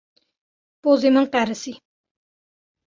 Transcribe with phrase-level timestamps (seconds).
[0.83, 1.73] Pozê min qerisî.